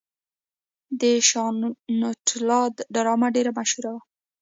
د 1.01 1.03
شاکونتالا 1.29 2.61
ډرامه 2.95 3.27
ډیره 3.35 3.51
مشهوره 3.57 3.91
ده. 3.95 4.01